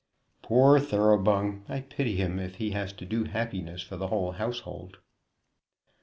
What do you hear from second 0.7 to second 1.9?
Thoroughbung! I